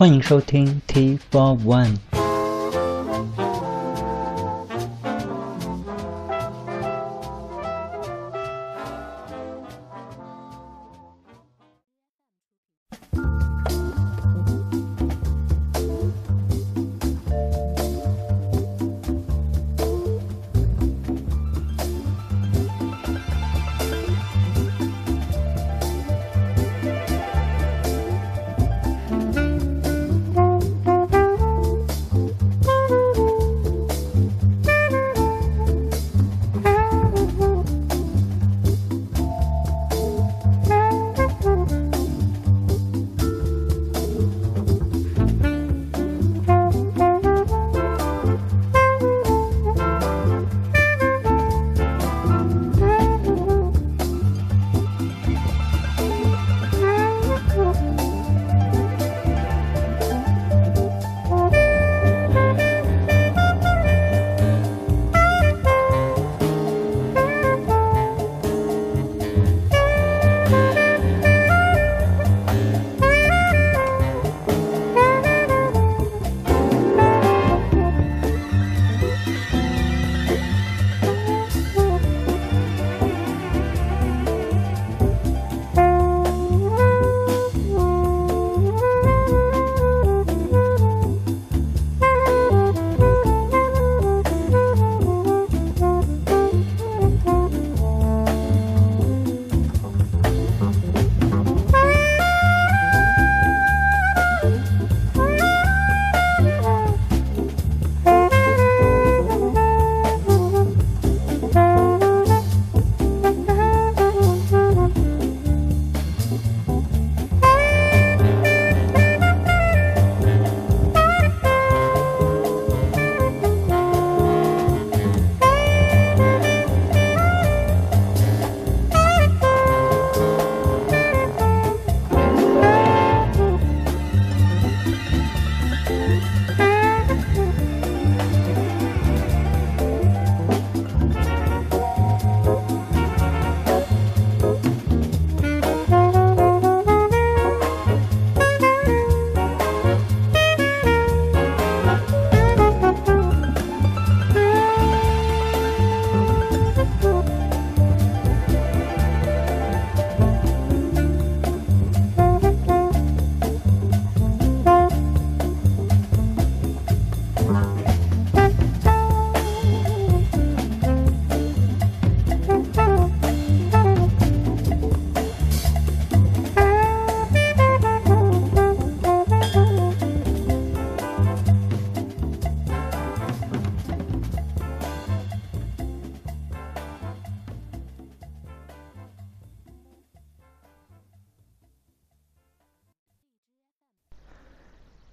[0.00, 2.09] 欢迎收听 T Four One。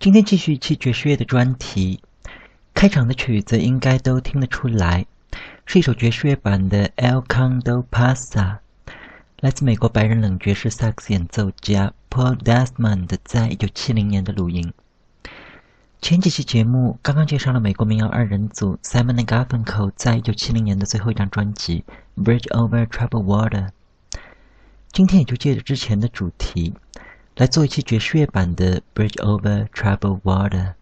[0.09, 2.01] 今天继续一期爵士乐的专题，
[2.73, 5.05] 开场的曲子应该都听得出来，
[5.67, 8.25] 是一首爵士乐版的《El Condo Pasa》，
[9.41, 14.73] 来自美国白人冷爵士萨克斯演奏家 Paul Desmond 在一九七零年的录音。
[16.01, 21.85] 前几期节目刚刚介绍了美国民谣二人组 Simon and Garfunkel 在一九七零年的最后一张专辑
[22.25, 23.67] 《Bridge Over Troubled Water》，
[24.91, 26.73] 今天也就借着之前的主题。
[27.38, 30.74] 来做一期爵士乐版的《Bridge Over Troubled Water》。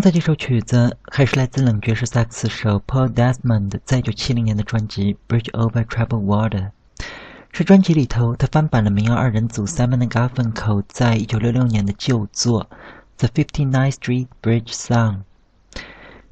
[0.00, 6.68] 刚才这首曲子还是来自冷爵士萨克斯手 Paul Desmond 在1970年的专辑《Bridge Over Troubled Water》，
[7.52, 12.64] 是专辑里头他翻版了民谣二人组 Simon Garfunkel 在1966年的旧作
[13.18, 15.16] 《The Fifty Ninth Street Bridge Song》。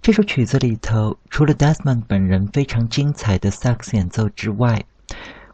[0.00, 4.82] 这首曲子里头，除了 Desmond 本人非常精彩的萨克斯演奏之外，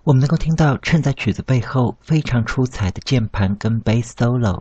[0.04, 4.61] 我们能够听到衬在曲子背后非常出彩的键盘跟 bass solo，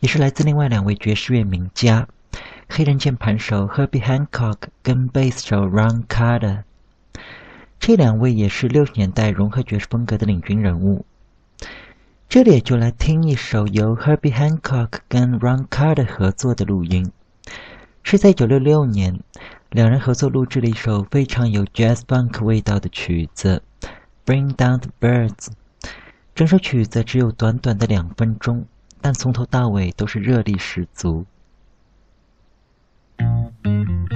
[0.00, 2.08] 也是来自另外两位爵士乐名家。
[2.68, 6.64] 黑人键盘手 Herbie Hancock 跟贝斯手 Ron Carter，
[7.78, 11.06] 这两位也是六十年代融合爵士风格的领军人物。
[12.28, 17.10] 这里就来听一首由 Herbie Hancock 跟 Ron Carter 合作的录音，
[18.02, 19.20] 是在一九六六年，
[19.70, 23.62] 两人合作录制了一首非常有 Jazz Funk 味道的曲子
[24.26, 25.30] 《Bring Down the Birds》。
[26.34, 28.66] 整首曲子只有短短的两分钟，
[29.00, 31.24] 但从头到尾都是热力十足。
[33.66, 34.15] Thank you.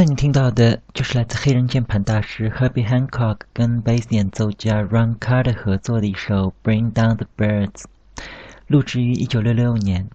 [0.00, 7.68] 才你听到的就是来自黑人键盘大师 Herbie Hancock 跟贝斯演奏家 Ron Carter 合作的一首《Bring Down the Birds》，
[8.66, 10.08] 录制于1966年，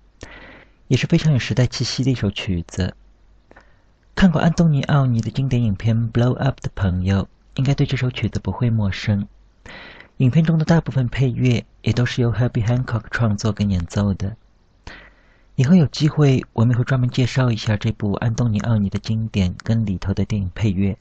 [0.88, 2.96] 也是非常有时代气息的一首曲子。
[4.16, 9.28] 看过安东尼奥尼的经典影片《Blow Up》的朋友，应该对这首曲子不会陌生。
[10.18, 14.36] 影片中的大部分配乐也都是由 Herbie Hancock 创作跟演奏的。
[15.58, 20.98] 以后有机会，我们会专门介绍一下这部安东尼奥尼的经典跟里头的电影配乐。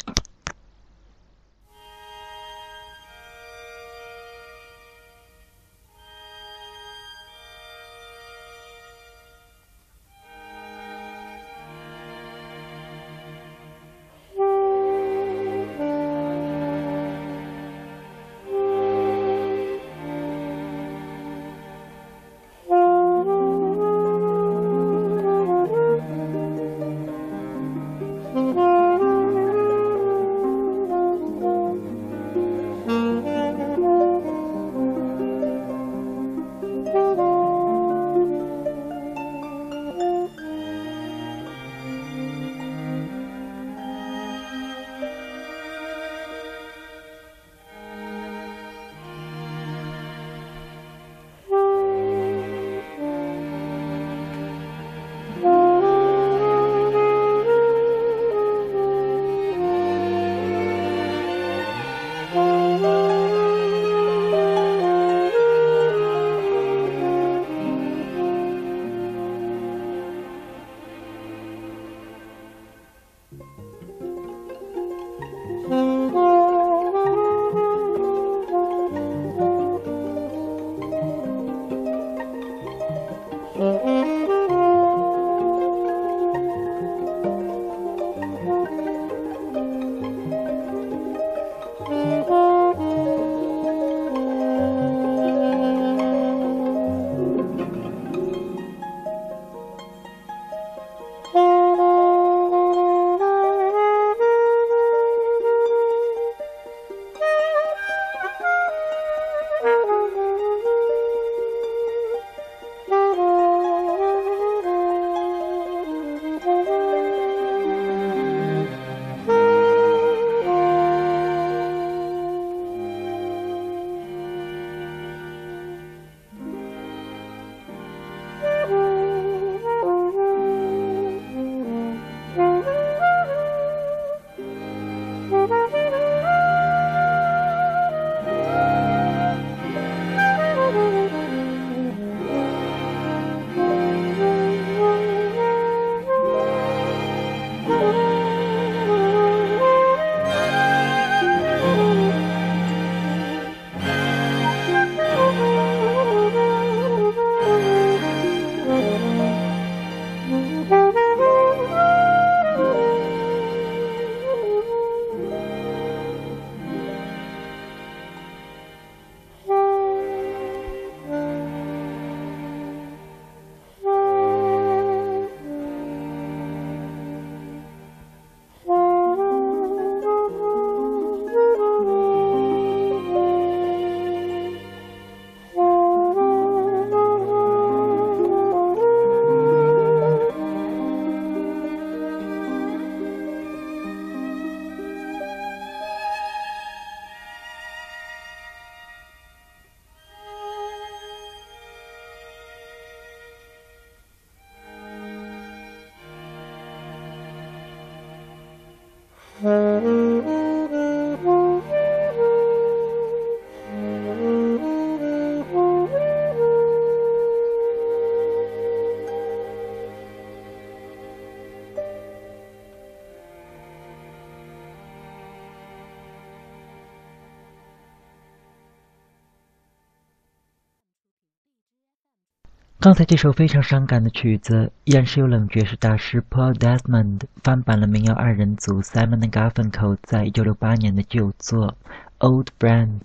[232.84, 241.74] 刚才这首非常伤感的曲子，依然是由冷爵士大师 Paul Desmond 翻版了民谣二人组 Simon and Garfunkel 在一九六八年的旧作
[242.28, 243.00] 《Old Friends》。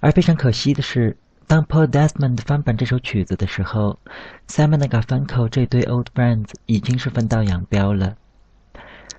[0.00, 1.14] 而非常可惜的是，
[1.46, 3.98] 当 Paul Desmond 翻版这首曲子的时候
[4.46, 8.16] ，Simon and Garfunkel 这对 Old Friends 已经是分道扬镳了。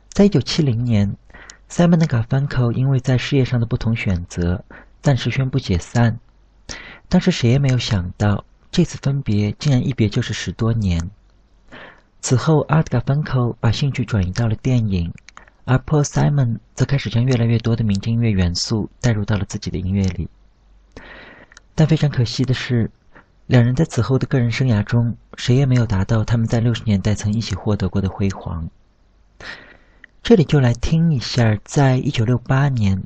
[0.10, 1.16] 在一九七零年
[1.70, 4.66] ，Simon and Garfunkel 因为在事业上的不同选择，
[5.04, 6.20] 暂时宣布解散。
[7.08, 8.44] 当时谁也没有想到。
[8.72, 11.10] 这次分别竟然一别就是十多年。
[12.22, 15.14] 此后，Art Garfunkel 把兴趣转移到了电影，
[15.66, 20.28] 而 Paul Simon 则开始将越来越多的民间音乐元素带入到了自己的音乐里。
[21.76, 22.92] 但非常可惜的是，
[23.48, 28.70] 两人在此后的个人生涯中，谁也没有达到他们在六十年代曾一起获得过的辉煌。
[30.22, 33.04] 这里就来听一下，在一九六八年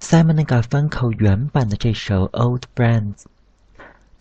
[0.00, 3.14] ，Simon Garfunkel 原版的这首《Old Friends》。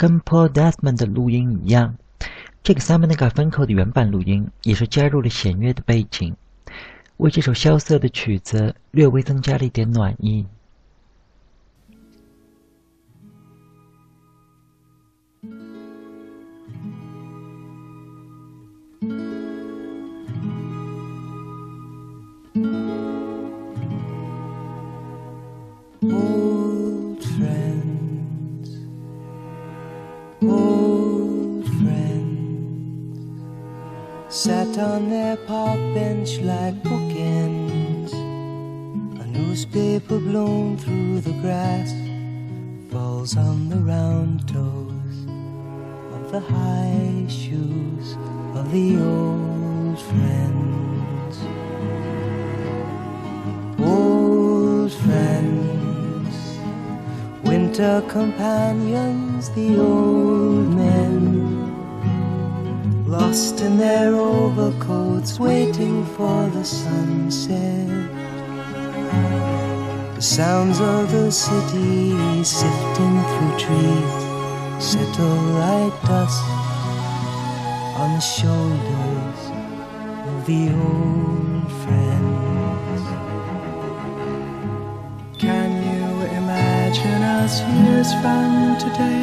[0.01, 1.95] 跟 Paul Desmond 的录音一样，
[2.63, 6.35] 这个 Simon Garfunkel 的原版录音也是加入了弦乐的背景，
[7.17, 10.43] 为这首萧瑟的曲子略微增加了一点暖意。
[34.41, 38.11] Sat on their park bench like bookends.
[39.21, 41.93] A newspaper blown through the grass
[42.91, 45.15] falls on the round toes
[46.15, 48.17] of the high shoes
[48.55, 51.35] of the old friends.
[53.79, 56.35] Old friends,
[57.43, 61.40] winter companions the old men,
[63.11, 67.89] lost in their overcoats, waiting for the sunset.
[70.15, 74.23] The sounds of the city sifting through trees
[74.91, 76.41] settle like dust
[78.01, 79.39] on the shoulders
[80.29, 83.03] of the old friends.
[85.37, 86.05] Can you
[86.41, 89.21] imagine us years from today?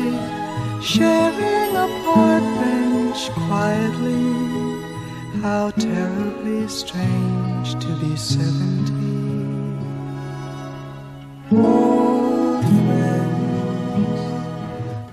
[0.81, 2.78] sharing a
[3.27, 4.25] quietly.
[5.43, 8.95] How terribly strange to be seventy.
[11.51, 14.21] Old friends,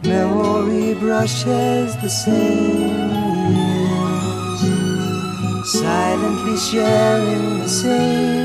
[0.06, 3.12] memory brushes the same
[3.56, 4.62] years,
[5.82, 8.45] silently sharing the same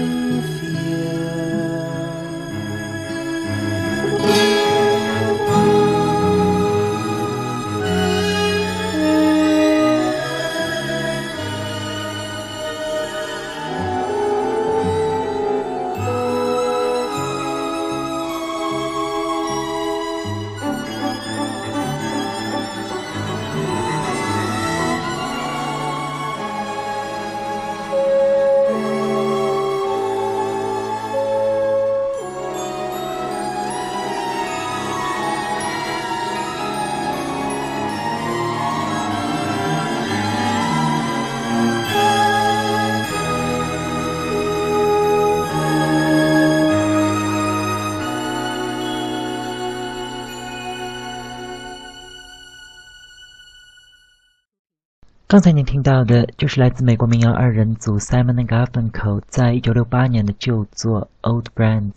[55.30, 61.92] 刚才您听到的就是来自美国民谣二人组 Simon and Garfunkel 在一九六八年的旧作《Old Friends》。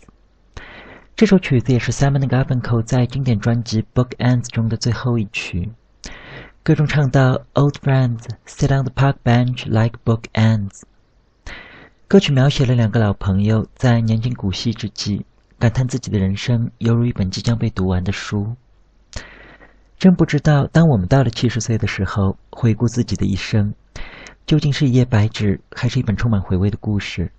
[1.16, 5.68] 这首曲子也是 Simon and Garfunkel 在经典专辑《Bookends》中的最后一曲。
[6.62, 10.82] 歌中唱到：“Old friends sit on the park bench like bookends。”
[12.06, 15.24] 歌曲描写了两个老朋友在年近古稀之际，
[15.58, 18.54] 感叹自己的人生犹如一本即将被读完的书。
[19.98, 23.72] 真不知道，当我们到了七十岁的时候，回顾自己的一生，
[24.46, 27.30] 究竟是一页白纸，还是一本充满回味的故事？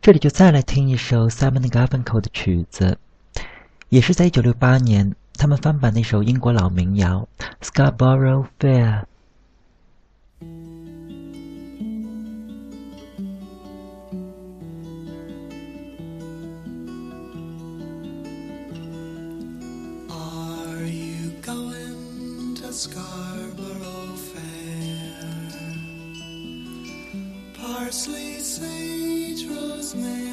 [0.00, 2.98] 这里就再来听一首 Simon Garfunkel 的曲子，
[3.88, 7.26] 也是在一九六八年，他们翻版那首英国老民谣
[7.66, 9.00] 《Scarborough Fair》。
[22.76, 25.16] Scarborough Fair.
[27.54, 30.25] Parsley, sage, rosemary,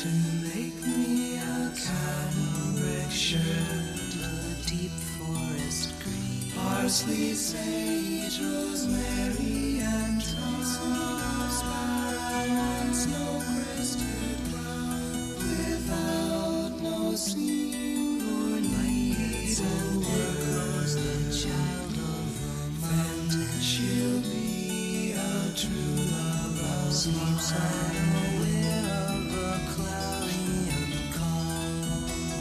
[0.00, 9.09] to make me a cambric shirt, a deep forest green, parsley, sage, rosemary,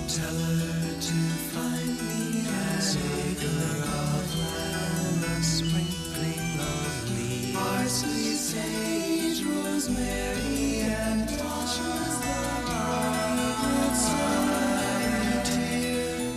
[0.10, 1.20] Tell her to
[1.54, 2.44] find me
[2.76, 11.50] as a acre of land, a sprinkling of leaves, parsley, sage, rosemary, and thyme.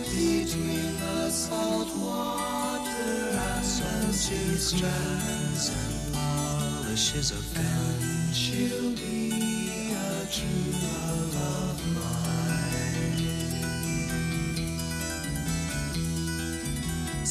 [0.05, 8.23] Between the salt water and sunny strands and polishes of gun,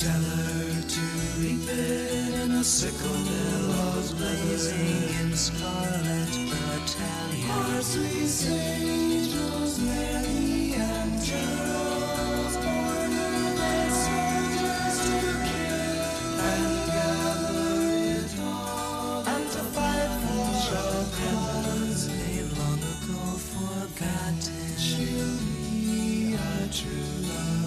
[0.02, 1.00] Tell her to
[1.38, 7.46] reap it in a sickle billows blazing in scarlet battalion.
[7.46, 16.02] Parsley, sage, rosemary, and geraniums, border that soldiers to kill
[16.50, 17.70] and gather
[18.18, 23.22] it all and to fight for a cause they've long ago
[23.54, 24.66] forgotten.
[24.78, 26.36] She'll be a
[26.72, 27.61] true love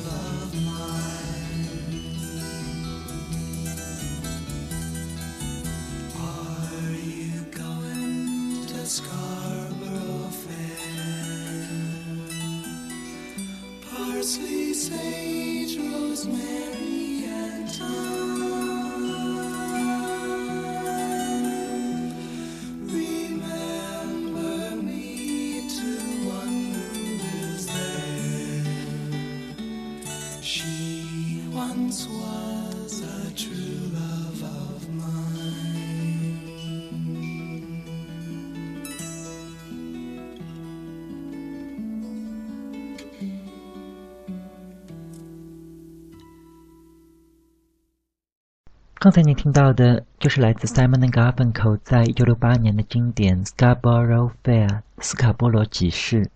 [49.06, 56.28] 刚才您听到的就是来自 Simon Garfunkel 在一九六八年的经典《Scarborough Fair》斯卡波罗集市。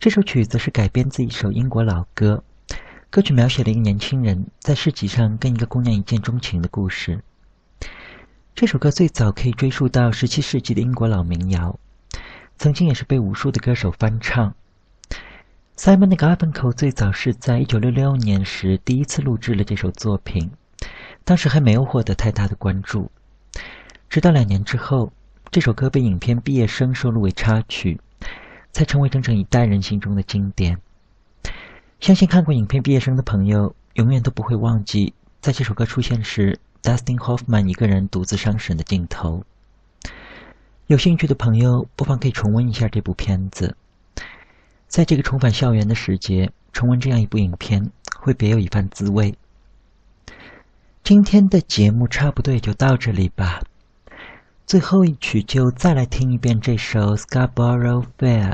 [0.00, 2.42] 这首曲子是改编自一首英国老歌，
[3.10, 7.22] 歌曲描写了一个年轻人在市集上跟一个姑娘一见钟情的故事。
[8.54, 11.78] 这首歌最早可以追溯到十七世纪的英国老民谣，
[12.56, 14.54] 曾经也是被无数的歌手翻唱。
[15.76, 20.50] Simon Garfunkel 最早是在一九六六年时第一次录制了这首作品。
[21.24, 23.10] 当时还没有获得太大的关注，
[24.08, 25.12] 直到两年之后，
[25.50, 28.00] 这首歌被影片《毕业生》收录为插曲，
[28.72, 30.78] 才成为整整一代人心中的经典。
[32.00, 39.44] 相信看过影片《毕业生》的朋友，永远都不会忘记在这首歌出现时，Dustin Hoffman 一个人独自伤神的镜头。
[40.88, 43.76] 有兴趣的朋友，不妨可以重温一下这部片子。
[44.88, 49.32] 在这个重返校园的时节，重温这样一部影片，会别有一番滋味。
[51.04, 53.60] 今天的节目差不多也就到这里吧。
[54.64, 58.50] 最后一曲就再来听一遍这首《Scarborough Fair》，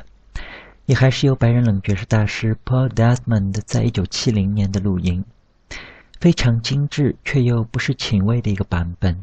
[0.87, 5.23] 也还是由白人冷爵士大师 Paul Desmond 在一九七零年的录音，
[6.19, 9.23] 非常精致却又不失情味的一个版本。